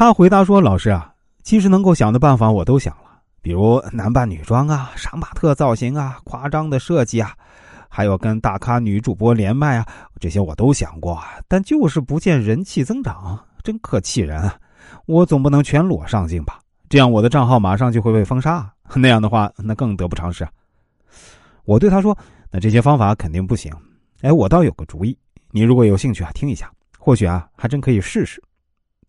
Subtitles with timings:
[0.00, 1.12] 他回答说：“老师啊，
[1.42, 7.34] 其实能够想的办法我都想了，比如男扮女装啊、杀马特造型啊、夸张的设计啊，
[7.86, 9.86] 还有跟大咖女主播连麦啊，
[10.18, 14.56] 这些我都想过，但就是不见人气增长，真可气人啊。
[15.04, 16.58] 我总不能全裸上镜吧？
[16.88, 20.48] 这样我的账号马上就会被封杀，那样的话那更得不偿失。”
[21.64, 22.16] 我对他说
[22.50, 23.70] ：“那这些方法肯定不行。
[24.22, 25.14] 哎，我倒有个主意，
[25.50, 28.42] 你如果有兴趣啊，听一下，或许啊还真可以试试。”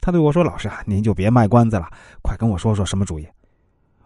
[0.02, 1.88] 他对我说：“老师啊，您就别卖关子了，
[2.24, 3.28] 快跟我说说什么主意。”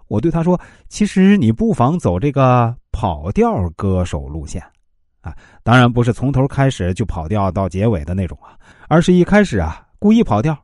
[0.08, 4.62] 我对他说：“其实你不妨走这个跑调歌手路线，
[5.22, 8.54] 啊，当然不是从头开始就跑调到结尾的那种啊，
[8.88, 10.56] 而是一开始啊故意跑调，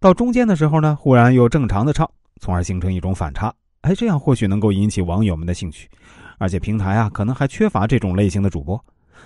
[0.00, 2.06] 到中间的时候呢忽然又正常的唱，
[2.40, 3.50] 从而形成一种反差。
[3.80, 5.88] 哎，这样或许能够引起网友们的兴趣，
[6.36, 8.78] 而且平台啊可能还缺乏这种类型的主播。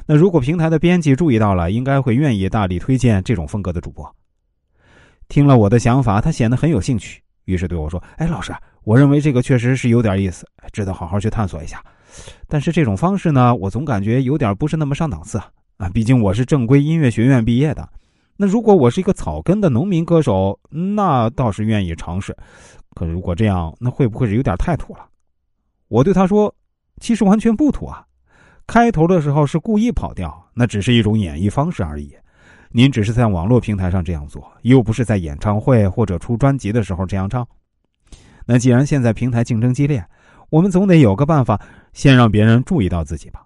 [0.06, 4.08] 那如果平台的编辑注意到了，应该会愿意大力推荐这种风格的主播。”
[5.34, 11.82] 听了我的想法，他显得很有兴趣，于是对我说：“哎，老师，我认为这个确实是有点意思，值得好好去探索一下。
[12.46, 15.36] 但是这种方式呢，我总感觉有点不是那么上档次
[15.78, 15.90] 啊！
[15.92, 17.88] 毕竟我是正规音乐学院毕业的。
[18.36, 22.32] 那如果我是一个草根的农民歌手，那倒是愿意尝试。
[22.94, 25.04] 可如果这样，那会不会是有点太土了？”
[25.90, 26.54] 我对他说
[27.02, 28.06] ：“其实完全不土啊！
[28.68, 32.14] 开头的时候是故意跑调，那只是一种演绎方式而已。”
[32.76, 37.46] 您只是在网络平台上这样做，又不是在演唱会或者出专辑的时候这样唱。
[38.44, 40.04] 那既然现在平台竞争激烈，
[40.50, 41.56] 我们总得有个办法，
[41.92, 43.44] 先让别人注意到自己吧。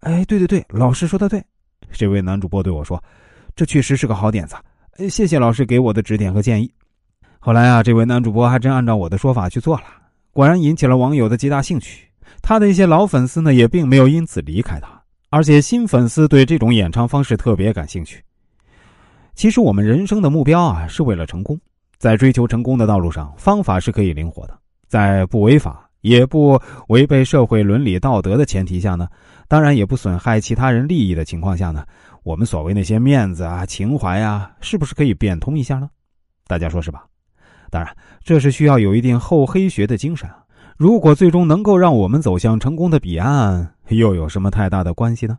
[0.00, 1.42] 哎，对对对，老师说的对。
[1.92, 3.02] 这位男主播对我说
[3.56, 4.54] ：“这确实是个好点子。”
[5.08, 6.70] 谢谢老师给我的指点和建议。
[7.38, 9.84] 后来啊，这位男主播还真按照我的说法去做了，
[10.30, 12.06] 果然引起了网友的极大兴趣。
[12.42, 18.22] 他的一些老粉丝呢，也并没有因此离开他，而且新粉丝对这种演唱方式特别感兴趣。
[19.38, 21.56] 其实我们人生的目标啊，是为了成功。
[21.96, 24.58] 在追求成功的道路上，方法是可以灵活的。
[24.88, 29.06] 在不违法也不违背社会伦理道德的前提下呢，
[29.46, 31.84] 当然也不损害其他人利益的情况下呢，
[32.24, 35.88] 我们所谓那些面子啊、情怀啊，是不是可以变通一下呢？
[36.48, 37.04] 大家说是吧？
[37.70, 40.28] 当然，这是需要有一定厚黑学的精神。
[40.76, 45.38] 如果最终能够让我们走向成功的彼岸，又有什么太大的关系呢？